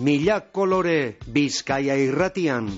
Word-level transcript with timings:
Mila 0.00 0.38
kolore 0.56 1.16
Bizkaia 1.28 1.94
irratian. 2.00 2.70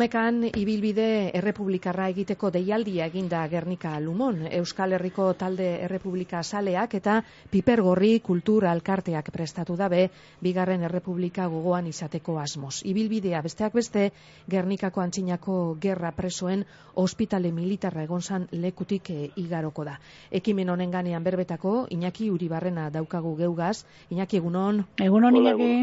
Domekan 0.00 0.46
ibilbide 0.56 1.06
errepublikarra 1.36 2.06
egiteko 2.08 2.48
deialdia 2.54 3.04
eginda 3.10 3.42
Gernika 3.52 3.90
Lumon, 4.00 4.46
Euskal 4.48 4.96
Herriko 4.96 5.26
talde 5.42 5.66
errepublika 5.84 6.40
saleak 6.40 6.96
eta 6.96 7.18
pipergorri 7.52 8.14
kultur 8.24 8.64
alkarteak 8.70 9.28
prestatu 9.36 9.76
dabe 9.76 10.06
bigarren 10.40 10.88
errepublika 10.88 11.50
gogoan 11.52 11.92
izateko 11.92 12.38
asmoz. 12.40 12.80
Ibilbidea 12.94 13.44
besteak 13.44 13.76
beste 13.76 14.08
Gernikako 14.48 15.04
antzinako 15.04 15.60
gerra 15.84 16.16
presoen 16.16 16.64
ospitale 17.04 17.52
militarra 17.52 18.08
egon 18.08 18.24
zan 18.24 18.48
lekutik 18.52 19.10
e, 19.10 19.30
igaroko 19.36 19.84
da. 19.84 19.98
Ekimen 20.30 20.72
honen 20.72 20.96
ganean 20.96 21.28
berbetako 21.28 21.82
Iñaki 21.90 22.32
Uribarrena 22.32 22.88
daukagu 22.88 23.36
geugaz. 23.36 23.82
Iñaki 24.08 24.40
egunon. 24.40 24.86
Egunon 24.96 25.44
Iñaki. 25.44 25.74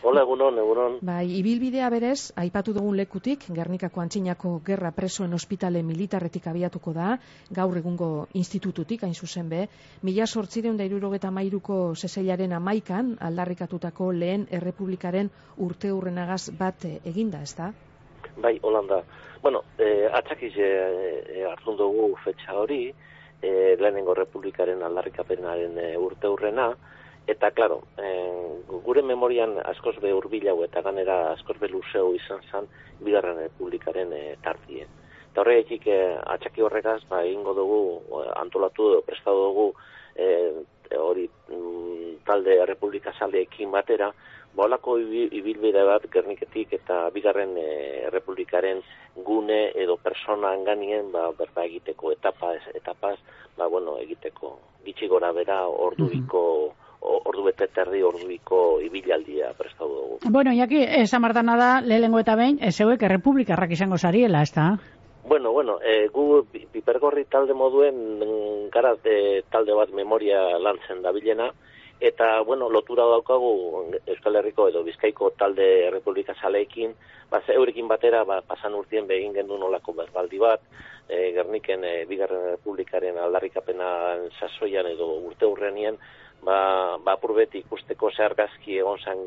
Hola, 0.00 0.22
egunon, 0.22 0.58
egunon. 0.62 0.92
Bai, 1.02 1.24
ibilbidea 1.40 1.88
berez, 1.90 2.30
aipatu 2.38 2.70
dugun 2.76 2.94
lekutik, 2.96 3.48
Gernikako 3.54 4.00
antzinako 4.04 4.52
gerra 4.66 4.92
presoen 4.94 5.34
ospitale 5.34 5.82
militarretik 5.82 6.46
abiatuko 6.46 6.92
da, 6.94 7.16
gaur 7.50 7.80
egungo 7.80 8.10
institututik, 8.38 9.02
hain 9.02 9.14
zuzen 9.14 9.48
be, 9.50 9.64
mila 10.06 10.26
sortzideun 10.26 10.78
da 10.78 10.86
irurogeta 10.86 11.32
mairuko 11.34 11.96
zezeilaren 11.96 12.54
amaikan, 12.54 13.16
aldarrikatutako 13.28 14.12
lehen 14.12 14.46
errepublikaren 14.60 15.32
urte 15.66 15.90
hurrenagaz 15.90 16.44
bat 16.60 16.86
eginda, 16.86 17.42
ez 17.42 17.56
da? 17.58 17.72
Bai, 18.38 18.54
holanda. 18.62 19.02
Bueno, 19.42 19.64
eh, 19.82 20.06
atxakiz 20.14 20.52
eh, 20.62 21.42
hartun 21.50 21.76
dugu 21.76 22.12
fetxa 22.22 22.54
hori, 22.54 22.84
eh, 23.42 23.74
lehenengo 23.80 24.14
republikaren 24.14 24.82
aldarrikapenaren 24.86 25.78
eh, 25.78 25.96
urte 25.98 26.30
hurrena, 26.30 26.70
Eta, 27.28 27.50
klaro, 27.52 27.82
eh, 28.00 28.78
gure 28.84 29.02
memorian 29.02 29.58
askoz 29.68 29.98
be 30.00 30.14
urbilau 30.16 30.62
eta 30.64 30.80
ganera 30.86 31.16
askoz 31.34 31.58
be 31.60 31.68
luzeu 31.68 32.14
izan 32.16 32.40
zen 32.50 32.68
bigarren 33.04 33.36
republikaren 33.42 34.14
e, 34.16 34.22
tartie. 34.44 34.86
Eta 35.28 35.42
horregatik 35.42 35.84
eh, 35.92 36.16
atxaki 36.34 36.64
horregaz, 36.64 37.02
ba, 37.10 37.20
ingo 37.28 37.52
dugu, 37.54 37.82
eh, 38.22 38.30
antolatu 38.40 38.88
dugu, 38.88 39.04
prestatu 39.10 39.44
dugu, 39.44 39.66
eh, 40.16 40.54
hori 40.96 41.28
mm, 41.52 42.24
talde 42.24 42.56
republika 42.66 43.12
saldeekin 43.18 43.70
batera, 43.76 44.08
bolako 44.56 44.96
ibilbide 44.98 45.84
bat 45.84 46.08
gerniketik 46.10 46.72
eta 46.80 47.10
bigarren 47.14 47.52
e, 47.60 47.68
republikaren 48.10 48.80
gune 49.28 49.60
edo 49.76 49.98
persona 50.00 50.56
ganien 50.64 51.12
ba, 51.12 51.28
berba 51.36 51.68
egiteko 51.68 52.16
etapa, 52.16 52.54
etapaz, 52.74 53.18
ba, 53.58 53.68
bueno, 53.68 53.98
egiteko 54.00 54.56
gitxi 54.86 55.12
gora 55.12 55.30
bera 55.36 55.60
ordubiko 55.68 56.42
ordu 57.08 57.44
bete 57.48 57.68
terdi 57.72 58.02
orduiko 58.04 58.80
ibilaldia 58.84 59.52
prestatu 59.58 59.88
dugu. 59.88 60.18
Bueno, 60.28 60.52
jaki, 60.56 60.82
esan 61.02 61.22
martana 61.24 61.56
da, 61.56 61.70
lehengo 61.80 62.20
eta 62.20 62.36
behin, 62.36 62.60
zeuek 62.70 63.02
errepublikarrak 63.08 63.72
izango 63.72 63.98
zariela, 63.98 64.42
ez 64.42 64.52
da? 64.54 64.68
Bueno, 65.28 65.52
bueno, 65.52 65.78
e, 65.84 66.08
gu 66.08 66.46
pipergorri 66.72 67.26
talde 67.28 67.52
moduen 67.52 68.68
gara 68.72 68.94
e, 69.04 69.42
talde 69.52 69.74
bat 69.76 69.90
memoria 69.92 70.40
lantzen 70.58 71.02
da 71.04 71.12
bilena, 71.12 71.50
eta, 72.00 72.40
bueno, 72.46 72.70
lotura 72.70 73.04
daukagu 73.10 73.50
Euskal 74.06 74.38
Herriko 74.38 74.68
edo 74.70 74.84
Bizkaiko 74.86 75.32
talde 75.36 75.66
errepublika 75.88 76.34
saleekin, 76.40 76.94
ba, 77.30 77.42
eurekin 77.52 77.88
batera, 77.90 78.22
ba, 78.24 78.40
pasan 78.40 78.78
urtien 78.78 79.06
begin 79.06 79.34
gendu 79.34 79.58
nolako 79.58 79.92
berbaldi 79.98 80.40
bat, 80.40 80.64
e, 81.08 81.32
Gerniken 81.36 81.84
e, 81.84 81.92
Bigarren 82.08 82.48
Republikaren 82.54 83.18
aldarrikapena 83.18 83.90
sasoian 84.38 84.86
edo 84.86 85.10
urte 85.26 85.44
hurrenien, 85.44 85.98
ba, 86.42 86.98
ba 87.04 87.12
apurbet 87.12 87.54
ikusteko 87.54 88.10
ze 88.10 88.24
argazki 88.24 88.78
egon 88.78 88.98
zen 88.98 89.22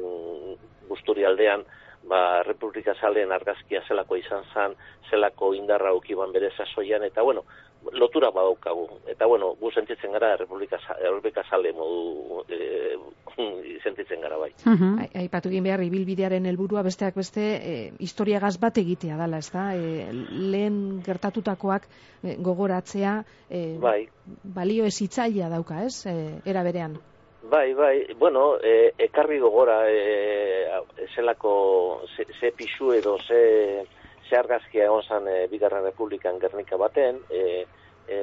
gusturi 0.90 1.26
aldean, 1.26 1.66
ba, 2.08 2.44
Republika 2.44 2.96
Zaleen 3.00 3.32
argazkia 3.32 3.84
zelako 3.88 4.18
izan 4.20 4.46
zen, 4.54 4.76
zelako 5.10 5.54
indarra 5.54 5.94
ukiban 5.94 6.32
bere 6.32 6.52
sasoian, 6.58 7.04
eta 7.04 7.22
bueno, 7.22 7.44
lotura 7.94 8.32
badaukagu. 8.32 8.88
Eta 9.10 9.26
bueno, 9.26 9.54
gu 9.60 9.72
sentitzen 9.72 10.12
gara 10.12 10.36
Republika, 10.38 10.80
Republika 11.02 11.44
Zale 11.50 11.74
modu 11.74 12.44
e, 12.50 12.98
sentitzen 13.84 14.22
gara 14.22 14.38
bai. 14.38 14.52
Uh 14.66 14.74
-huh. 14.74 15.10
Aipatu 15.24 15.50
egin 15.50 15.64
behar, 15.64 15.84
ibilbidearen 15.84 16.46
helburua 16.46 16.84
besteak 16.84 17.16
beste, 17.16 17.42
e, 17.42 17.94
historia 18.00 18.40
gaz 18.40 18.58
bat 18.60 18.78
egitea 18.78 19.18
dala, 19.18 19.38
ez 19.38 19.52
da? 19.52 19.76
E, 19.76 20.12
lehen 20.32 21.02
gertatutakoak 21.06 21.88
e, 22.24 22.36
gogoratzea, 22.38 23.24
e, 23.50 23.78
bai. 23.80 24.08
balio 24.44 24.86
ez 24.86 25.02
itzaia 25.02 25.50
dauka, 25.50 25.84
ez? 25.84 26.06
E, 26.06 26.42
era 26.46 26.64
berean. 26.64 27.00
Bai, 27.44 27.74
bai, 27.74 28.14
bueno, 28.20 28.58
e, 28.64 28.94
ekarri 28.98 29.40
gogora, 29.40 29.90
e, 29.90 30.70
zelako, 31.16 32.02
ze, 32.16 32.26
ze 32.40 32.52
pixu 32.52 32.94
edo, 32.94 33.18
ze, 33.18 33.86
ze 34.32 34.40
argazkia 34.40 34.88
egon 34.88 35.04
zan 35.04 35.28
e, 35.28 35.48
Bigarren 35.52 35.84
Republikan 35.84 36.40
Gernika 36.40 36.78
baten, 36.80 37.20
e, 37.30 37.66
e, 38.08 38.20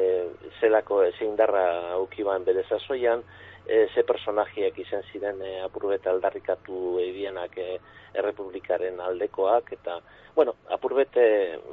zelako 0.60 1.02
zein 1.10 1.36
darra 1.36 1.64
aukiban 1.98 2.46
bere 2.48 2.64
zazoian, 2.68 3.22
e, 3.68 3.86
ze 3.94 4.02
personajiak 4.02 4.78
izan 4.78 5.04
ziren 5.12 5.42
e, 5.44 5.60
apurbeta 5.64 6.10
aldarrikatu 6.10 6.98
ebienak 7.04 7.58
e, 7.58 7.76
errepublikaren 8.18 9.00
aldekoak, 9.04 9.72
eta, 9.76 9.98
bueno, 10.34 10.54
apurbete 10.72 11.24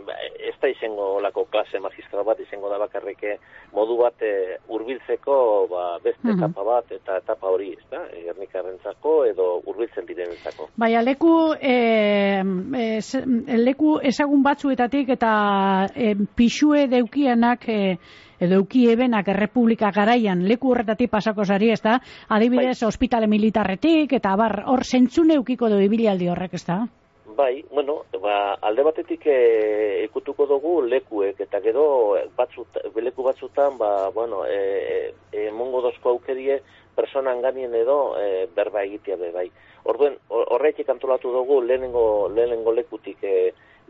ba, 0.06 0.17
ez 0.35 0.53
da 0.61 0.67
izango 0.69 1.16
olako 1.19 1.45
klase 1.53 1.79
magistral 1.79 2.25
bat, 2.28 2.39
izango 2.44 2.69
da 2.69 2.79
bakarrike 2.81 3.38
modu 3.73 3.95
bat 4.01 4.22
e, 4.25 4.57
urbiltzeko 4.67 5.38
ba, 5.72 5.85
beste 6.03 6.28
mm 6.28 6.35
etapa 6.35 6.63
bat, 6.67 6.91
eta 6.91 7.17
etapa 7.22 7.47
hori, 7.53 7.72
ez 7.78 7.88
da, 7.91 8.01
ernikarrentzako 8.33 9.16
edo 9.29 9.45
urbiltzen 9.72 10.07
direnentzako. 10.09 10.67
Bai, 10.75 10.91
leku, 11.06 11.31
e, 11.56 11.75
e, 12.83 13.57
leku 13.62 13.95
ezagun 14.03 14.44
batzuetatik 14.44 15.16
eta 15.16 15.33
e, 15.95 16.12
pixue 16.35 16.88
deukianak 16.91 17.69
e, 17.69 17.81
edo 18.40 18.59
euki 18.62 18.88
ebenak 18.91 19.28
errepublika 19.31 19.91
garaian 19.96 20.44
leku 20.47 20.73
horretatik 20.73 21.12
pasako 21.12 21.46
zari, 21.46 21.72
ez 21.72 21.81
da? 21.81 22.00
Adibidez, 22.29 22.79
bai. 22.81 22.88
ospitale 22.88 23.28
militarretik, 23.28 24.13
eta 24.13 24.35
bar, 24.35 24.63
hor 24.68 24.84
zentzune 24.84 25.40
eukiko 25.40 25.69
du 25.69 25.79
ibilialdi 25.81 26.29
horrek, 26.29 26.53
ez 26.59 26.66
da? 26.66 26.84
Bai, 27.35 27.66
bueno, 27.72 28.06
ba, 28.22 28.56
alde 28.62 28.84
batetik 28.85 29.25
e, 29.28 29.40
ikutuko 30.06 30.45
dugu 30.47 30.75
lekuek, 30.88 31.41
eta 31.44 31.59
gero 31.59 32.16
batzut, 32.38 32.79
leku 32.95 33.25
batzutan, 33.25 33.78
ba, 33.78 34.09
bueno, 34.16 34.45
e, 34.47 35.12
e, 35.34 35.50
mongo 35.51 35.81
dozko 35.84 36.13
aukerie 36.13 36.62
personan 36.95 37.41
ganien 37.44 37.75
edo 37.75 38.16
e, 38.16 38.47
berba 38.56 38.85
egitea 38.88 39.19
be, 39.19 39.31
bai. 39.35 39.50
Orduen, 39.91 40.16
horretik 40.29 40.90
antolatu 40.90 41.34
dugu 41.34 41.59
lehenengo, 41.62 42.29
lehenengo 42.31 42.72
lekutik 42.74 43.24
e, 43.24 43.35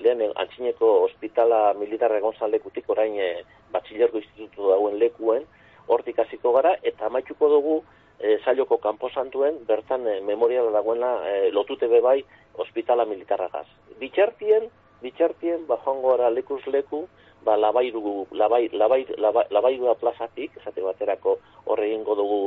lehen 0.06 0.34
antzineko 0.36 0.92
ospitala 1.08 1.74
militarra 1.74 2.18
egon 2.22 2.36
lekutik, 2.52 2.90
orain 2.90 3.18
e, 3.18 3.44
batxilergo 3.72 4.22
institutu 4.22 4.70
dauen 4.70 5.00
lekuen, 5.00 5.46
hortik 5.88 6.20
hasiko 6.20 6.54
gara, 6.54 6.76
eta 6.84 7.08
amaituko 7.08 7.50
dugu 7.50 7.84
e, 8.20 8.38
zailoko 8.46 8.78
kanposantuen, 8.78 9.66
bertan 9.68 10.08
e, 10.08 10.20
memoriala 10.22 10.72
dagoena 10.72 11.12
e, 11.28 11.52
lotute 11.52 11.88
bebai 11.88 12.24
ospitala 12.58 13.06
militarragaz. 13.06 13.68
Bitxartien, 14.00 14.70
bitxartien, 15.02 15.66
ba 15.68 15.80
joango 15.84 16.16
gara 16.16 16.30
lekuz 16.30 16.62
leku, 16.68 17.06
ba 17.46 17.58
labairu, 17.58 18.26
labai, 18.32 18.70
labai, 18.74 19.06
labai, 19.22 19.46
labairua 19.54 19.96
plazatik, 20.02 20.56
esate 20.58 20.82
baterako 20.82 21.38
horre 21.66 21.92
egingo 21.92 22.16
dugu 22.18 22.40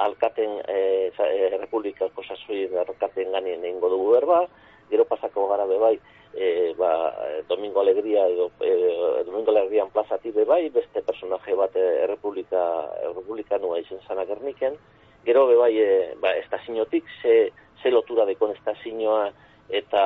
alkaten 0.00 0.60
e, 0.68 0.78
e, 1.12 1.48
republikako 1.58 2.24
sasoi 2.24 2.68
alkaten 2.80 3.32
ganien 3.32 3.64
egingo 3.64 3.90
dugu 3.92 4.14
berba, 4.16 4.46
gero 4.90 5.04
pasako 5.04 5.48
gara 5.50 5.66
bebai, 5.68 5.98
e, 6.36 6.74
ba, 6.76 7.14
Domingo 7.48 7.80
Alegria 7.80 8.28
edo 8.28 8.50
e, 8.60 9.24
Domingo 9.24 9.50
Alegrian 9.50 9.90
plazati 9.90 10.30
bai, 10.30 10.68
beste 10.70 11.02
personaje 11.02 11.54
bat 11.56 11.74
errepublika, 11.76 12.92
errepublikanua 13.02 13.80
izen 13.80 14.00
zana 14.06 14.26
gerniken, 14.28 14.76
gero 15.24 15.46
bebai, 15.48 15.72
e, 15.80 16.14
ba, 16.20 16.36
estazinotik, 16.36 17.04
ze, 17.22 17.52
ze 17.82 17.90
lotura 17.90 18.26
dekon 18.28 18.52
estazinoa 18.52 19.32
eta 19.68 20.02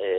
e, 0.00 0.10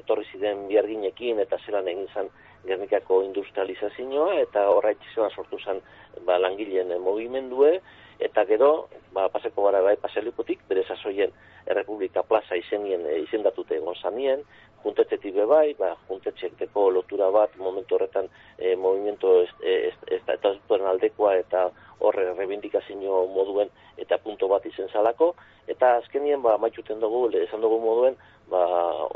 etorri 0.00 0.24
ziren 0.32 0.66
biarginekin 0.68 1.42
eta 1.44 1.58
zelan 1.66 1.88
egin 1.88 2.08
zen 2.14 2.30
Gernikako 2.66 3.22
industrializazioa 3.22 4.40
eta 4.42 4.66
horra 4.68 4.94
sortu 5.34 5.58
zen 5.58 5.80
ba, 6.24 6.38
langileen 6.38 6.88
mogimendue 7.00 7.80
eta 8.18 8.44
gero 8.44 8.88
ba, 9.12 9.28
paseko 9.28 9.64
gara 9.64 9.82
bai 9.82 9.96
paselikutik 9.96 10.60
bere 10.68 10.84
sasoien 10.84 11.30
Errepublika 11.66 12.22
Plaza 12.22 12.56
izenien 12.56 13.04
izendatute 13.22 13.76
egon 13.76 13.94
zanien, 13.94 14.42
juntetzetik 14.84 15.34
bebai, 15.34 15.74
ba, 15.78 15.94
juntetxekteko 16.08 16.88
lotura 16.94 17.30
bat 17.34 17.56
momentu 17.58 17.96
horretan 17.96 18.28
e, 18.58 18.76
movimento 18.76 19.40
ez, 19.42 19.50
ez, 19.62 19.94
ez, 20.06 20.22
ez, 20.38 20.80
aldekoa 20.92 21.34
eta 21.40 21.68
horre 22.00 22.32
rebindikazio 22.38 23.26
moduen 23.34 23.70
eta 23.98 24.18
punto 24.22 24.48
bat 24.48 24.64
izen 24.66 24.88
zalako, 24.92 25.32
eta 25.66 25.96
azkenien 25.98 26.42
ba, 26.42 26.56
maitxuten 26.58 27.00
dugu, 27.00 27.26
esan 27.42 27.60
dugu 27.60 27.80
moduen, 27.82 28.16
ba, 28.50 28.62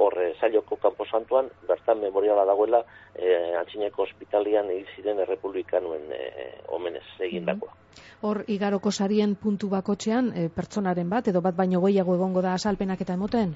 horre 0.02 0.32
zailoko 0.40 0.76
kanpo 0.82 1.06
santuan, 1.06 1.48
bertan 1.68 2.00
memoriala 2.00 2.44
dagoela, 2.48 2.82
e, 3.14 3.54
antxineko 3.60 4.02
hospitalian 4.02 4.70
egiziren 4.74 5.22
errepublikanuen 5.24 6.10
e, 6.12 6.22
omenez 6.74 7.06
egin 7.20 7.46
dagoa. 7.46 7.76
Hor, 8.22 8.42
igaroko 8.48 8.90
sarien 8.90 9.36
puntu 9.36 9.70
bakotxean, 9.70 10.32
e, 10.34 10.48
pertsonaren 10.54 11.08
bat, 11.10 11.30
edo 11.30 11.40
bat 11.44 11.56
baino 11.56 11.80
goiago 11.80 12.18
egongo 12.18 12.42
da 12.42 12.56
asalpenak 12.58 13.06
eta 13.06 13.14
emoten? 13.18 13.54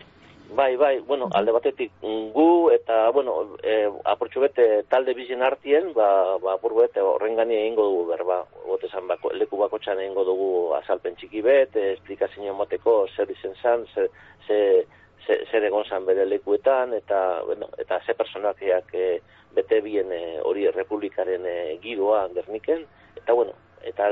Bai, 0.56 0.74
bai, 0.76 1.00
bueno, 1.00 1.28
alde 1.36 1.52
batetik 1.52 1.90
gu 2.32 2.70
eta, 2.72 3.10
bueno, 3.12 3.58
e, 3.60 3.74
aportxo 4.08 4.40
bete 4.40 4.84
talde 4.88 5.12
bizien 5.12 5.42
artien, 5.44 5.90
ba, 5.92 6.38
ba 6.40 6.54
apur 6.54 6.72
bete 6.78 7.02
horren 7.04 7.36
gani 7.36 7.58
egingo 7.58 7.84
dugu 7.84 8.06
berba, 8.08 8.38
gote 8.64 8.88
zan 8.88 9.04
bako, 9.10 9.34
leku 9.36 9.60
bako 9.60 9.82
txan 9.84 10.00
egingo 10.00 10.24
dugu 10.24 10.48
azalpen 10.78 11.18
txiki 11.20 11.42
bet, 11.44 11.76
e, 11.76 11.90
esplikazio 11.98 12.54
mateko 12.56 12.96
zer 13.12 13.34
izen 13.36 13.52
zan, 13.60 13.84
zer, 13.92 14.08
zer, 14.48 15.68
egon 15.68 15.84
zan 15.84 16.08
bere 16.08 16.24
lekuetan, 16.24 16.96
eta, 17.02 17.20
bueno, 17.44 17.68
eta 17.76 18.00
ze 18.06 18.16
personakiak 18.16 18.96
e, 18.96 19.06
bete 19.52 19.82
bien 19.84 20.08
e, 20.08 20.24
hori 20.40 20.70
republikaren 20.70 21.44
e, 21.44 21.56
giroa 21.84 22.30
gerniken, 22.32 22.88
eta, 23.12 23.36
bueno, 23.36 23.52
eta 23.82 24.08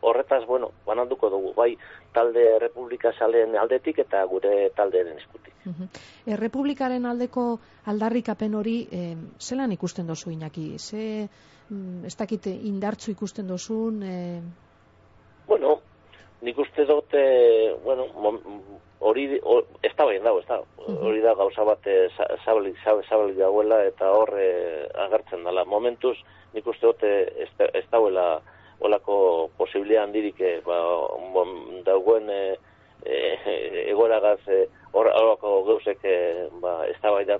horretaz, 0.00 0.44
bueno, 0.46 0.70
bananduko 0.86 1.30
dugu, 1.30 1.52
bai, 1.56 1.76
talde 2.12 2.58
Republika 2.60 3.12
Salen 3.18 3.56
aldetik 3.56 3.98
eta 4.04 4.22
gure 4.24 4.70
taldearen 4.76 5.18
eskutik. 5.18 5.54
Uh 5.66 5.88
Errepublikaren 6.26 7.06
aldeko 7.06 7.58
aldarrikapen 7.86 8.54
hori, 8.54 8.76
eh, 8.90 9.16
zelan 9.40 9.72
ikusten 9.72 10.06
dozu 10.06 10.30
inaki? 10.30 10.78
Ze, 10.78 11.28
mm, 11.70 12.04
ez 12.04 12.16
dakit, 12.16 12.46
indartzu 12.46 13.10
ikusten 13.10 13.46
dozun? 13.46 14.02
Eh... 14.02 14.40
Bueno, 15.46 15.80
nik 16.42 16.58
uste 16.58 16.84
dute, 16.84 17.22
bueno, 17.84 18.06
hori, 19.00 19.40
ez 19.82 19.92
da 19.96 20.04
bain 20.04 20.24
dago, 20.24 20.40
ez 20.40 20.46
da, 20.46 20.60
hori 20.86 21.20
da 21.20 21.34
gauza 21.34 21.64
bat 21.64 21.86
zabalik, 22.44 22.76
zabalik 23.08 23.36
dagoela 23.38 23.84
eta 23.84 24.10
horre 24.10 24.88
agertzen 25.06 25.44
dela. 25.44 25.64
Momentuz, 25.64 26.16
nik 26.54 26.66
uste 26.66 26.86
dute 26.86 27.12
ez 27.46 27.86
dauela 27.90 28.42
olako 28.80 29.50
posibilea 29.58 30.02
handirik 30.02 30.40
e, 30.40 30.60
ba, 30.66 30.78
dagoen 31.84 32.30
e, 32.38 32.56
e, 33.04 33.90
egoragaz 33.90 34.40
e, 34.48 34.66
horako 34.92 35.62
gauzek 35.66 36.04
e, 36.04 36.48
ba, 36.60 36.86
ez 36.88 36.96
da 37.02 37.38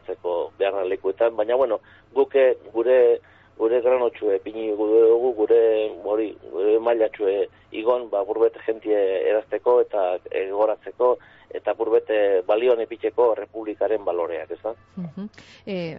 behar 0.59 0.87
lekuetan, 0.87 1.37
baina 1.37 1.56
bueno, 1.56 1.81
guke 2.15 2.55
gure 2.73 3.19
gure 3.59 3.81
granotxue 3.81 4.38
pini 4.44 4.71
dugu 4.77 5.33
gure 5.33 5.91
hori 6.05 6.37
gure 6.67 6.83
mailatxue 6.83 7.49
igon 7.79 8.11
ba 8.11 8.25
burbete 8.27 8.61
jentie 8.67 8.99
erazteko 9.31 9.81
eta 9.85 10.05
egoratzeko 10.31 11.17
eta 11.55 11.73
burbete 11.79 12.43
balioan 12.47 12.81
epitzeko 12.83 13.29
republikaren 13.39 14.05
baloreak, 14.05 14.51
ez 14.51 14.59
da? 14.63 14.75
Uh 14.99 15.27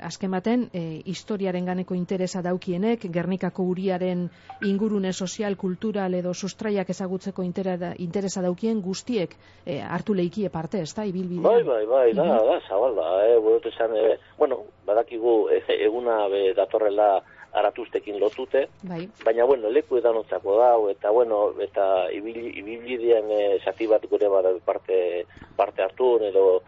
azken 0.07 0.31
baten, 0.31 0.65
e, 0.73 1.01
historiaren 1.05 1.65
ganeko 1.65 1.95
interesa 1.95 2.41
daukienek, 2.41 3.05
Gernikako 3.13 3.63
uriaren 3.71 4.27
ingurune 4.65 5.13
sozial, 5.13 5.55
kultural 5.57 6.13
edo 6.13 6.33
sustraiak 6.33 6.89
ezagutzeko 6.89 7.43
interesa 7.43 8.41
daukien 8.41 8.81
guztiek 8.81 9.35
e, 9.65 9.79
hartu 9.81 10.13
leikie 10.13 10.49
parte, 10.49 10.81
ez 10.81 10.93
da, 10.95 11.05
ibilbide? 11.05 11.41
Bai, 11.41 11.63
bai, 11.63 11.85
bai, 11.85 12.13
da, 12.13 12.27
da, 12.49 12.59
zabalda, 12.67 13.07
eh, 13.27 13.59
esan, 13.71 13.95
e, 13.95 14.17
bueno, 14.37 14.63
badakigu 14.85 15.49
e, 15.49 15.63
eguna 15.79 16.27
be, 16.27 16.53
datorrela 16.53 17.21
aratuztekin 17.57 18.19
lotute, 18.19 18.67
bai. 18.83 19.07
baina, 19.25 19.45
bueno, 19.45 19.69
leku 19.69 19.97
edan 19.97 20.17
ontzako 20.21 20.56
da, 20.57 20.73
eta, 20.91 21.11
bueno, 21.11 21.51
eta 21.61 22.09
ibilbidean 22.13 23.31
e, 23.31 23.59
zati 23.63 23.87
bat 23.87 24.03
gure 24.09 24.29
bat 24.29 24.49
parte, 24.65 25.25
parte 25.55 25.83
hartu, 25.83 26.17
edo, 26.25 26.61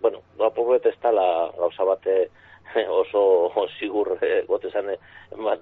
bueno, 0.00 0.22
no 0.38 0.46
apurret 0.46 0.86
ez 0.86 0.96
tala 1.02 1.50
gauza 1.58 1.84
bate 1.84 2.16
oso 3.00 3.50
sigur 3.78 4.16
e, 4.20 4.42
gote 4.48 4.70
zan 4.70 4.90
e, 4.90 4.98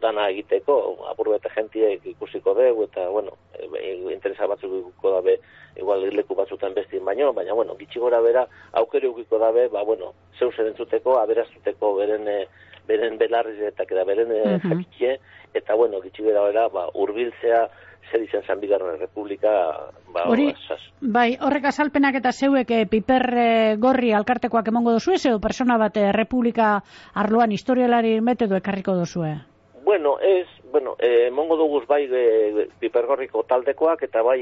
dana 0.01 0.29
egiteko, 0.31 0.79
apurret 1.11 1.47
jentiek 1.55 2.07
ikusiko 2.15 2.55
dugu, 2.55 2.89
eta, 2.91 3.09
bueno, 3.09 3.37
e, 3.59 3.95
interesa 4.15 4.47
batzuk 4.47 4.73
ikuko 4.81 5.17
dabe, 5.19 5.39
igual 5.77 6.09
leku 6.13 6.35
batzutan 6.35 6.75
bestin 6.75 7.05
baino, 7.05 7.33
baina, 7.33 7.55
bueno, 7.55 7.77
gitsi 7.79 8.01
gora 8.01 8.21
bera, 8.21 8.47
aukere 8.73 9.09
ukiko 9.09 9.39
dabe, 9.39 9.69
ba, 9.69 9.85
bueno, 9.85 10.13
zeu 10.39 10.53
zer 10.53 10.69
entzuteko, 10.73 11.19
aberaztuteko 11.21 11.95
beren 11.97 12.29
beren 12.87 13.19
belarriz 13.19 13.61
eta 13.61 13.85
beren 14.05 14.31
uh 14.31 14.61
-huh. 14.61 15.19
eta 15.55 15.75
bueno, 15.75 16.01
gitsi 16.01 16.23
bera 16.23 16.69
ba, 16.69 16.89
urbiltzea 16.95 17.69
zer 18.11 18.23
izan 18.23 18.43
zan 18.47 18.61
bigarren 18.61 18.99
republika 19.01 19.53
ba, 20.13 20.27
Hori, 20.29 20.51
bai, 21.01 21.37
horrek 21.41 21.65
azalpenak 21.71 22.19
eta 22.21 22.33
zeuek 22.33 22.71
e, 22.71 22.85
piper 22.91 23.25
e, 23.39 23.49
gorri 23.81 24.13
alkartekoak 24.13 24.69
emongo 24.69 24.93
dozu 24.93 25.15
edo 25.17 25.41
persona 25.41 25.79
bat 25.79 25.97
e, 25.97 26.11
republika 26.13 26.83
arloan 27.15 27.53
historialari 27.53 28.21
metodo 28.21 28.57
ekarriko 28.57 28.95
dozu 28.95 29.25
Bueno, 29.85 30.19
ez, 30.21 30.47
bueno, 30.71 30.95
eh, 30.99 31.31
mongo 31.31 31.57
duguz 31.57 31.87
bai 31.87 32.07
e, 32.07 32.69
pipergorriko 32.81 33.43
taldekoak 33.43 34.03
eta 34.03 34.23
bai, 34.23 34.41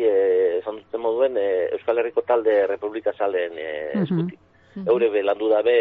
esan 0.61 0.77
duten 0.77 1.01
moduen, 1.01 1.37
Euskal 1.73 1.99
Herriko 1.99 2.23
talde 2.23 2.67
Republika 2.67 3.13
Salen 3.13 3.59
e, 3.59 3.71
eskutik. 4.03 4.39
-hmm. 4.71 4.89
Eure 4.89 5.11
be 5.11 5.23
landu 5.23 5.49
dabe, 5.49 5.77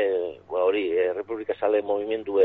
ba 0.50 0.64
hori, 0.64 0.92
e, 0.92 1.14
Republika 1.14 1.54
Sale 1.56 1.82
movimendu 1.82 2.40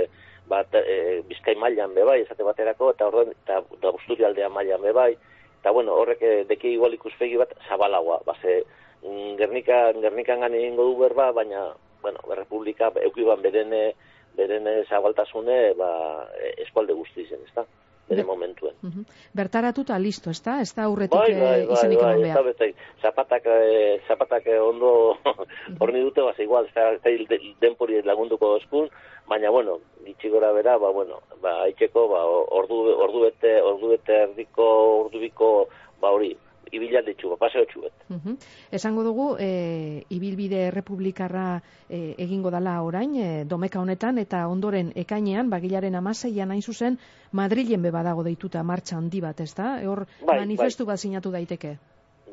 bat 0.49 0.75
e, 0.75 1.23
Bizkai 1.29 1.55
mailan 1.57 1.95
be 1.95 2.05
bai, 2.05 2.21
esate 2.23 2.45
baterako 2.45 2.91
eta 2.91 3.07
orden 3.07 3.31
eta 3.31 3.63
da 3.81 3.93
Busturi 3.93 4.25
aldea 4.25 4.49
mailan 4.49 4.83
be 4.83 4.93
bai. 4.93 5.17
Ta 5.63 5.71
bueno, 5.71 5.95
horrek 5.95 6.23
e, 6.23 6.45
deki 6.45 6.75
igual 6.75 6.95
ikuspegi 6.95 7.37
bat 7.37 7.55
zabalagoa, 7.69 8.21
ba 8.27 8.35
se 8.43 8.65
mm, 9.03 9.37
Gernika 9.39 9.93
Gernikan 9.93 10.41
gan 10.41 10.55
egingo 10.55 10.85
du 10.85 10.97
berba, 11.01 11.33
baina 11.33 11.73
bueno, 12.03 12.21
Republika 12.37 12.93
eukiban 13.01 13.41
berene 13.43 13.95
berene 14.37 14.85
zabaltasune 14.85 15.73
ba 15.79 16.29
e, 16.37 16.55
eskualde 16.63 16.93
guztien, 16.93 17.41
ezta? 17.49 17.65
Bere 18.09 18.25
momentuen. 18.25 18.75
Uh 18.83 18.91
-huh. 18.91 19.05
Bertaratuta 19.37 19.99
listo, 19.99 20.31
ez 20.31 20.43
da? 20.43 20.61
Ez 20.61 20.75
da 20.75 20.85
aurretik 20.85 21.19
bai, 21.19 21.35
bai, 21.41 21.61
eh, 21.61 21.73
izanik 21.73 22.01
bai, 22.01 22.21
bai, 22.21 22.35
bai, 22.35 22.55
bai, 22.59 22.75
zapatak, 23.03 23.47
eh, 23.47 24.01
zapatak 24.09 24.47
eh, 24.47 24.61
ondo 24.61 25.17
horni 25.81 26.01
dute, 26.01 26.23
baz, 26.23 26.39
igual, 26.39 26.67
ez 26.67 26.75
da 26.75 27.37
denpori 27.61 28.03
lagunduko 28.03 28.57
eskun, 28.57 28.89
baina, 29.29 29.51
bueno, 29.51 29.79
ditxi 30.05 30.29
gora 30.29 30.53
bera, 30.53 30.79
ba, 30.79 30.91
bueno, 30.91 31.21
ba, 31.41 31.63
haitxeko, 31.63 32.09
ba, 32.09 32.25
ordu, 32.61 32.77
ordu 33.07 33.21
bete, 33.21 33.61
ordu 33.63 33.89
bete 33.89 34.23
erdiko, 34.23 34.67
ordu 35.05 35.19
biko, 35.19 35.69
ba, 36.01 36.11
hori, 36.11 36.37
ibilalde 36.73 37.15
txuba, 37.15 37.37
paseo 37.37 37.65
txubet. 37.71 37.93
Uh 38.11 38.37
Esango 38.75 39.05
dugu, 39.05 39.37
e, 39.39 40.05
ibilbide 40.11 40.71
republikarra 40.71 41.63
e, 41.89 42.15
egingo 42.19 42.51
dala 42.51 42.81
orain, 42.83 43.15
e, 43.17 43.45
domeka 43.45 43.81
honetan, 43.81 44.19
eta 44.19 44.47
ondoren 44.49 44.93
ekainean, 44.95 45.51
bagilaren 45.51 45.95
amaseian 45.95 46.51
hain 46.51 46.63
zuzen, 46.63 46.99
Madrilen 47.33 47.83
beba 47.83 48.03
dago 48.07 48.23
deituta 48.23 48.63
martxa 48.63 48.97
handi 48.97 49.21
bat, 49.21 49.41
ez 49.41 49.55
da? 49.55 49.81
Hor 49.89 50.05
bai, 50.23 50.39
manifestu 50.45 50.85
bai. 50.85 50.95
bat 50.95 51.03
sinatu 51.03 51.33
daiteke. 51.35 51.77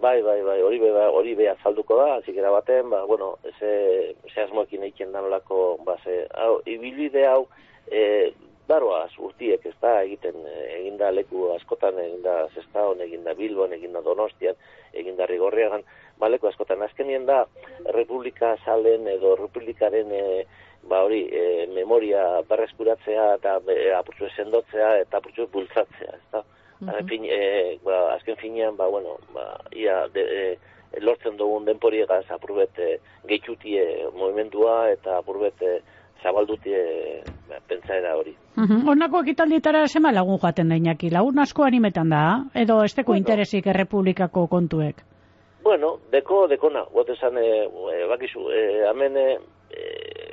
Bai, 0.02 0.22
bai, 0.26 0.42
bai, 0.42 0.62
hori 0.66 0.80
beba, 0.82 1.10
hori 1.14 1.36
beha 1.38 1.56
zalduko 1.64 1.98
da, 1.98 2.22
zikera 2.26 2.52
baten, 2.54 2.90
ba, 2.90 3.04
bueno, 3.06 3.36
ze, 3.60 4.16
ze 4.34 4.42
asmoekin 4.42 4.84
eiken 4.88 5.12
danolako, 5.12 5.78
ba, 5.86 5.98
ze, 6.04 6.24
hau, 6.34 6.62
ibilbide 6.66 7.28
hau, 7.28 7.48
e, 7.86 8.32
daroaz 8.72 9.12
urtiek 9.20 9.66
ez 9.68 9.75
da 9.84 9.98
egiten 10.06 10.40
eginda 10.78 11.12
leku 11.12 11.50
askotan 11.56 12.00
eginda 12.00 12.36
zestaon, 12.56 13.04
eginda 13.06 13.36
bilbon, 13.38 13.75
eginda 13.78 14.01
donostian, 14.06 14.58
eginda 15.04 15.28
rigorriagan, 15.30 15.84
ba 16.20 16.30
leku 16.32 16.48
askotan 16.48 16.82
azkenien 16.88 17.28
da 17.30 17.44
republika 17.98 18.56
salen 18.66 19.08
edo 19.12 19.36
republikaren 19.40 20.12
e, 20.16 20.25
ba 20.90 21.04
hori 21.06 21.22
e, 21.28 21.44
memoria 21.75 22.24
berreskuratzea 22.50 23.28
eta 23.38 23.60
e, 23.75 23.92
apurtzu 24.00 24.30
sendotzea 24.36 24.96
eta 25.04 25.22
apurtzu 25.22 25.48
bultzatzea, 25.54 26.18
ez 26.18 26.28
da? 26.34 26.44
fin, 27.10 27.25
e, 27.30 27.78
ba, 27.86 28.16
azken 28.16 28.38
finean, 28.42 28.78
ba, 28.78 28.88
bueno, 28.90 29.18
ba, 29.36 29.46
ia, 29.78 30.08
de, 30.13 30.24
e, 30.42 31.00
lortzen 31.00 31.38
dugun 31.38 31.66
denporiegaz 31.66 32.25
apurbet 32.34 32.80
e, 32.80 32.92
gehitutie 33.30 33.84
movimentua 34.18 34.90
eta 34.92 35.20
apurbet 35.20 35.62
e, 35.62 35.75
zabaldutie 36.24 37.24
pentsaera 37.68 38.16
hori. 38.18 38.36
Uh 38.58 38.82
Honako 38.90 39.22
ekitaldietara 39.25 39.88
sema 39.88 40.12
lagun 40.12 40.38
joaten 40.40 40.70
da 40.70 40.75
inaki, 40.75 41.10
lagun 41.10 41.40
asko 41.40 41.63
animetan 41.63 42.10
da, 42.10 42.24
edo 42.56 42.84
esteko 42.84 43.12
bueno, 43.13 43.22
interesik 43.24 43.68
errepublikako 43.68 44.48
kontuek? 44.48 45.01
Bueno, 45.63 45.98
deko, 46.12 46.48
dekona, 46.48 46.84
gote 46.94 47.13
esan, 47.13 47.38
e, 47.38 47.68
bakizu, 48.10 48.48
e, 48.50 48.62
hemen 48.90 49.18
e, 49.18 49.28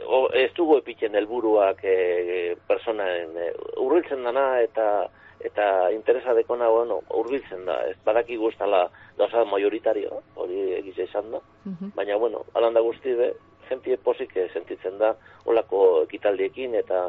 o, 0.07 0.29
ez 0.33 0.51
dugu 0.57 0.79
epitzen 0.79 1.15
helburuak 1.15 1.83
e, 1.85 2.57
personaen 2.67 3.37
e, 3.37 3.51
urbiltzen 3.85 4.25
dana 4.25 4.61
eta 4.65 5.09
eta 5.45 5.93
interesa 5.95 6.33
dekona, 6.35 6.67
bueno, 6.69 6.97
urbiltzen 7.15 7.61
da, 7.69 7.77
ez 7.87 7.95
badaki 8.05 8.37
guztala 8.41 8.89
gauza 9.19 9.45
majoritario, 9.47 10.23
hori 10.35 10.73
egize 10.81 11.05
izan 11.05 11.31
da, 11.31 11.39
Mhm. 11.65 11.93
baina, 11.95 12.17
bueno, 12.17 12.41
alanda 12.55 12.81
guzti 12.81 13.13
be, 13.15 13.35
jentie 13.69 13.97
posik 13.97 14.37
eh, 14.37 14.49
sentitzen 14.53 14.99
da, 14.99 15.15
olako 15.45 16.03
ekitaldiekin, 16.05 16.75
eta, 16.75 17.09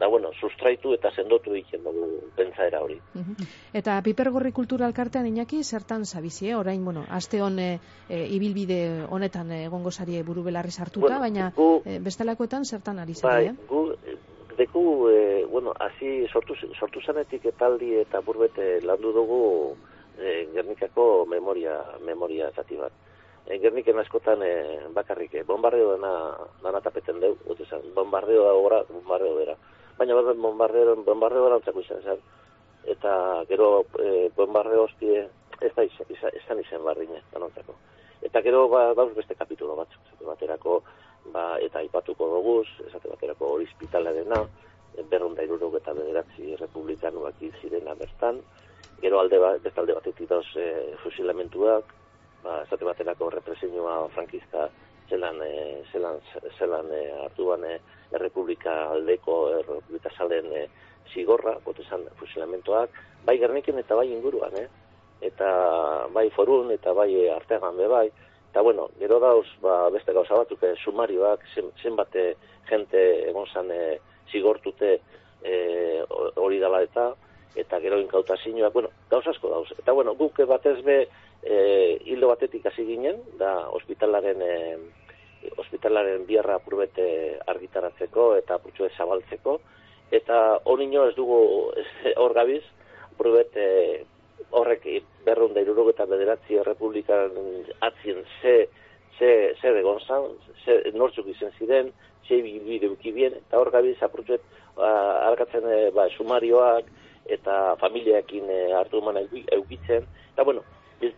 da, 0.00 0.08
bueno, 0.08 0.30
sustraitu 0.40 0.94
eta 0.96 1.10
sendotu 1.12 1.52
egiten 1.54 1.82
dugu 1.84 2.06
pentsaera 2.36 2.80
hori. 2.80 2.96
Eta 3.74 3.98
Pipergorri 4.02 4.52
Kultura 4.52 4.86
Alkartean 4.86 5.26
inaki 5.28 5.62
zertan 5.64 6.04
zabizie, 6.06 6.54
orain, 6.56 6.84
bueno, 6.84 7.04
aste 7.10 7.42
hon 7.42 7.58
e, 7.58 7.78
ibilbide 8.08 9.04
honetan 9.10 9.52
egongo 9.52 9.90
sarie 9.90 10.22
buru 10.22 10.42
belarri 10.46 10.70
sartuta, 10.70 11.06
Bueno, 11.06 11.20
baina 11.20 11.52
gu- 11.56 11.82
e, 11.84 11.98
bestelakoetan 12.00 12.64
zertan 12.64 12.98
ari 12.98 13.12
Bai, 13.22 13.44
zarie? 13.44 13.54
gu, 13.68 13.82
deku, 14.56 15.08
e, 15.10 15.44
bueno, 15.50 15.74
hasi 15.78 16.26
sortu, 16.32 16.54
sortu 16.78 17.00
zanetik 17.04 17.44
etaldi 17.52 17.94
eta 18.00 18.20
burbete 18.20 18.80
landu 18.82 19.12
dugu 19.12 19.42
e, 20.18 20.48
Gernikako 20.54 21.26
memoria, 21.26 21.76
memoria 22.04 22.50
zati 22.56 22.76
bat. 22.76 22.92
E, 23.46 23.58
Gerniken 23.58 23.98
askotan 23.98 24.42
e, 24.42 24.52
bakarrik, 24.94 25.34
e, 25.34 25.42
bombardeo 25.44 25.96
dana, 25.96 26.12
dana 26.62 26.80
tapeten 26.80 27.20
deu, 27.20 27.36
gute 27.46 27.66
zan, 27.66 27.82
bombardeo 27.94 28.44
da 28.46 28.52
gora, 28.52 28.82
bombardeo 28.88 29.34
bera. 29.36 29.56
Baina 29.98 30.16
bat 30.16 30.36
bombardeo, 30.36 30.96
bombardeo 31.06 31.46
erantzako 31.48 31.84
izan 31.84 32.02
zen. 32.02 32.24
Eta 32.94 33.12
gero 33.48 33.84
e, 33.98 34.30
bombardeo 34.36 34.86
hostie, 34.86 35.26
ez 35.60 35.72
da 35.76 35.84
izan, 35.84 36.10
izan, 36.16 36.64
izan 36.64 36.84
barrine, 36.84 37.22
danontzako. 37.32 37.76
Eta 38.22 38.42
gero 38.44 38.66
ba, 38.68 38.90
dauz 38.94 39.12
beste 39.16 39.34
kapitulo 39.34 39.76
batzuk, 39.76 40.00
esate 40.06 40.26
baterako, 40.28 40.80
ba, 41.32 41.44
eta 41.60 41.80
aipatuko 41.80 42.28
doguz, 42.34 42.66
esate 42.86 43.08
baterako 43.08 43.54
hori 43.54 43.68
hospitalarena, 43.70 44.42
berrunda 45.10 45.44
irurok 45.46 45.78
eta 45.78 45.94
bederatzi 45.96 46.56
republikanuak 46.60 47.38
hil 47.40 47.54
zirena 47.62 47.94
bertan, 47.94 48.40
gero 49.00 49.20
alde 49.20 49.38
ba, 49.40 49.54
beste 49.62 49.80
alde 49.80 49.96
batetik 49.96 50.28
dauz 50.28 50.46
e, 50.56 50.66
fusilamentuak, 51.04 51.94
ba, 52.44 52.62
esate 52.64 52.84
baterako 52.84 53.30
represioa 53.30 54.08
frankista 54.14 54.68
zelan, 55.10 55.42
e, 55.42 55.82
zelan, 55.92 56.20
zelan 56.58 56.92
e, 56.94 57.02
hartuan 57.24 57.64
e, 57.66 57.78
errepublika 58.14 58.76
aldeko, 58.94 59.36
errepublika 59.58 60.12
salen 60.16 60.50
e, 60.54 60.66
zigorra, 61.12 61.56
botezan 61.64 62.06
fusilamentoak, 62.18 62.94
bai 63.26 63.36
gerniken 63.42 63.78
eta 63.82 63.98
bai 63.98 64.08
inguruan, 64.12 64.56
eh? 64.56 64.68
eta 65.20 65.48
bai 66.14 66.28
forun 66.32 66.70
eta 66.72 66.94
bai 66.96 67.10
artegan 67.34 67.76
be 67.76 67.88
bai, 67.90 68.06
eta 68.50 68.62
bueno, 68.66 68.88
gero 68.98 69.18
dauz 69.20 69.46
ba, 69.62 69.88
beste 69.90 70.14
gauza 70.16 70.38
batzuk 70.38 70.62
sumarioak, 70.84 71.42
zen, 71.54 71.72
zenbat 71.82 72.14
jente 72.70 73.02
egon 73.28 73.46
zan 73.52 73.70
e, 73.74 73.98
zigortute 74.30 75.00
e, 75.42 75.56
hori 76.36 76.60
dala 76.62 76.82
eta, 76.86 77.10
eta 77.58 77.80
gero 77.82 77.98
inkautazioak, 78.00 78.72
bueno, 78.72 78.90
gauza 79.10 79.34
asko 79.34 79.50
dauz. 79.50 79.68
Eta 79.78 79.92
bueno, 79.92 80.14
guk 80.14 80.38
batez 80.46 80.78
be 80.86 81.00
e, 81.42 81.98
hildo 82.04 82.28
batetik 82.28 82.66
hasi 82.66 82.84
ginen, 82.86 83.20
da 83.38 83.68
ospitalaren 83.76 84.42
e, 84.42 84.54
ospitalaren 85.56 86.26
biarra 86.28 86.58
apurbete 86.60 87.38
argitaratzeko 87.48 88.34
eta 88.36 88.58
apurtxue 88.58 88.90
zabaltzeko, 88.96 89.60
eta 90.12 90.60
honino 90.64 91.06
ez 91.08 91.14
dugu 91.16 91.40
hor 92.22 92.34
gabiz, 92.36 92.62
apurbete 93.12 93.66
horrek 94.50 94.86
berrun 95.24 95.54
da 95.54 95.62
irurok 95.62 95.92
eta 95.94 96.06
bederatzi 96.10 96.58
errepublikan 96.60 97.36
atzien 97.86 98.22
ze, 98.40 98.54
ze, 99.18 99.54
ze 99.60 99.74
egon 99.78 100.00
zan, 100.00 100.32
ze 100.64 100.82
nortzuk 100.94 101.28
izen 101.30 101.52
ziren, 101.58 101.92
ze 102.26 102.40
bide 102.42 102.88
ukibien, 102.88 103.34
eta 103.34 103.58
hor 103.58 103.70
gabiz 103.70 103.96
apurtxuet 104.02 104.42
arkatzen 104.76 105.66
e, 105.66 105.78
ba, 105.94 106.08
sumarioak 106.16 106.88
eta 107.30 107.76
familiaekin 107.80 108.50
e, 108.50 108.60
hartu 108.74 109.00
eman 109.02 109.20
euki- 109.22 109.46
eukitzen, 109.54 110.06
eta 110.32 110.44
bueno, 110.44 110.64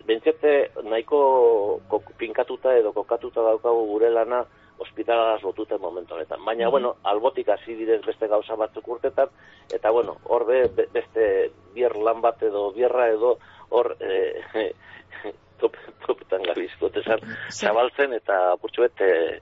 bentsete 0.07 0.71
nahiko 0.85 1.81
pinkatuta 2.19 2.77
edo 2.79 2.93
kokatuta 2.93 3.43
daukagu 3.43 3.87
gure 3.91 4.11
lana 4.11 4.45
ospitalagaz 4.83 5.43
lotuten 5.45 5.81
momentu 5.81 6.15
honetan. 6.15 6.41
Baina, 6.45 6.69
bueno, 6.71 6.97
albotik 7.05 7.49
hasi 7.55 7.75
direz 7.79 8.01
beste 8.07 8.27
gauza 8.27 8.57
batzuk 8.59 8.89
urtetan, 8.89 9.29
eta, 9.73 9.91
bueno, 9.95 10.17
hor 10.25 10.47
be, 10.49 10.63
be- 10.77 10.89
beste 10.93 11.27
bier 11.75 11.95
lan 11.97 12.21
bat 12.25 12.43
edo 12.43 12.71
bierra 12.75 13.07
edo 13.13 13.37
hor 13.71 13.93
e, 14.01 14.73
top, 15.61 15.77
topetan 16.07 16.43
gabiz, 16.49 16.71
gotezan, 16.81 17.23
zabaltzen 17.51 18.17
eta 18.19 18.57
purtsuet, 18.63 19.01
e, 19.07 19.39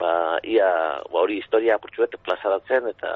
ba, 0.00 0.38
ia, 0.42 0.70
ba, 1.10 1.20
hori 1.20 1.40
historia 1.42 1.76
purtsuet 1.82 2.16
plazaratzen, 2.24 2.88
eta, 2.94 3.12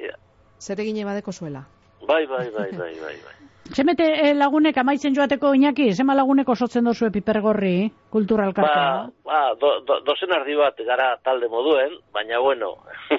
ia, 0.00 0.16
Zer 0.60 0.80
egine 0.80 1.04
badeko 1.08 1.32
zuela? 1.32 1.64
bai, 2.06 2.26
bai, 2.26 2.50
bai, 2.50 2.70
bai, 2.76 2.92
bai, 3.00 3.16
bai. 3.24 3.36
Zemete 3.72 4.04
eh, 4.04 4.34
lagunek 4.36 4.76
amaitzen 4.76 5.14
joateko 5.16 5.54
Iñaki, 5.56 5.86
zema 5.96 6.14
lagunek 6.14 6.48
osotzen 6.52 6.84
dozu 6.84 7.08
Pipergorri 7.10 7.90
kultura 8.12 8.50
Ba, 8.52 9.08
ba 9.24 9.38
do, 9.58 9.80
do, 9.88 10.00
dozen 10.04 10.32
ardi 10.36 10.54
bat 10.54 10.76
gara 10.84 11.16
talde 11.24 11.48
moduen, 11.48 11.96
baina 12.12 12.38
bueno, 12.40 12.74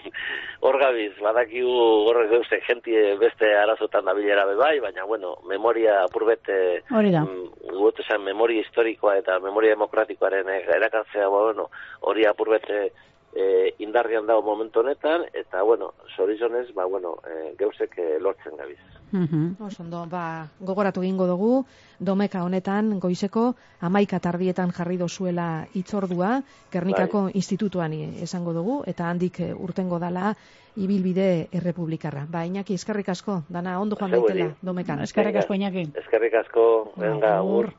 hor 0.66 0.78
gabiz, 0.80 1.14
badakigu 1.20 1.74
horrek 2.12 2.30
gauze 2.30 2.60
jentie 2.68 3.16
beste 3.18 3.50
arazotan 3.58 4.06
dabilera 4.06 4.46
be 4.46 4.56
bai, 4.56 4.80
baina 4.80 5.06
bueno, 5.06 5.36
memoria 5.50 6.04
apurbete, 6.04 6.84
Hori 6.92 7.12
da. 7.12 7.24
mm, 7.26 7.90
esan 8.06 8.22
memoria 8.24 8.62
historikoa 8.62 9.18
eta 9.18 9.40
memoria 9.40 9.74
demokratikoaren 9.74 10.50
eh, 10.50 10.62
erakartzea, 10.78 11.28
ba, 11.28 11.42
bueno, 11.50 11.72
hori 12.02 12.28
apurbete 12.30 12.92
eh, 13.34 13.74
indarrian 13.80 14.28
dago 14.28 14.46
momentu 14.46 14.80
honetan, 14.82 15.26
eta 15.34 15.64
bueno, 15.64 15.96
zorizonez, 16.16 16.70
ba, 16.76 16.86
bueno, 16.86 17.18
geuzek 17.58 17.98
eh, 17.98 18.20
lortzen 18.22 18.56
gabiz. 18.62 18.95
Mhm. 19.16 19.56
Oso 19.64 19.84
ondo, 19.84 20.06
ba, 20.12 20.48
gogoratu 20.60 21.02
egingo 21.02 21.26
dugu, 21.28 21.66
domeka 22.00 22.44
honetan 22.44 23.00
goizeko 23.00 23.56
amaika 23.80 24.20
tardietan 24.20 24.72
jarri 24.76 24.98
dozuela 24.98 25.66
itzordua, 25.74 26.42
Gernikako 26.72 27.30
institutuan 27.34 27.94
i- 27.94 28.22
esango 28.24 28.52
dugu, 28.54 28.84
eta 28.86 29.08
handik 29.10 29.40
eh, 29.40 29.54
urtengo 29.56 30.00
dala 30.00 30.34
ibilbide 30.76 31.48
errepublikarra. 31.52 32.26
Ba, 32.30 32.46
Iñaki, 32.46 32.74
eskerrik 32.76 33.10
asko, 33.10 33.44
dana 33.48 33.80
ondo 33.80 33.96
joan 33.96 34.12
daitela, 34.12 34.56
domekan. 34.62 35.02
Eskerrik 35.08 35.36
asko 35.38 35.54
Iñaki. 35.54 35.88
Eskerrik 36.04 36.34
asko, 36.44 36.92
venga, 36.98 37.38
Agur. 37.40 37.72